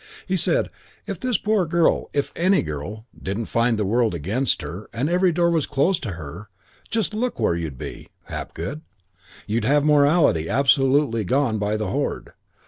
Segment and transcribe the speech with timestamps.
[0.25, 0.71] He said,
[1.05, 5.31] 'If this poor girl, if any girl, didn't find the world against her and every
[5.31, 6.49] door closed to her,
[6.89, 8.81] just look where you'd be, Hapgood.
[9.45, 12.31] You'd have morality absolutely gone by the hoard.